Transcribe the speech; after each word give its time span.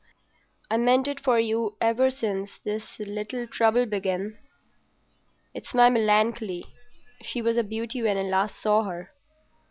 I 0.71 0.77
meant 0.77 1.07
it 1.07 1.19
for 1.19 1.39
you 1.39 1.75
ever 1.79 2.09
since 2.09 2.57
this 2.57 2.97
little 2.97 3.45
trouble 3.45 3.85
began. 3.85 4.35
It's 5.53 5.75
my 5.75 5.91
Melancolia; 5.91 6.65
she 7.21 7.39
was 7.39 7.55
a 7.55 7.63
beauty 7.63 8.01
when 8.01 8.17
I 8.17 8.23
last 8.23 8.59
saw 8.59 8.81
her. 8.81 9.11